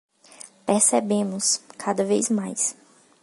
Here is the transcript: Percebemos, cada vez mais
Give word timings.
Percebemos, 0.65 1.61
cada 1.77 2.03
vez 2.03 2.27
mais 2.29 2.75